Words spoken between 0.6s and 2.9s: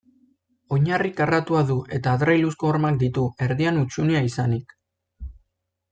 Oinarri karratua du eta adreiluzko